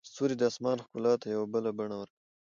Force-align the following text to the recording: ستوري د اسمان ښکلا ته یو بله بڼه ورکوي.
ستوري 0.09 0.35
د 0.37 0.43
اسمان 0.51 0.77
ښکلا 0.85 1.13
ته 1.21 1.27
یو 1.35 1.43
بله 1.53 1.69
بڼه 1.77 1.95
ورکوي. 1.99 2.21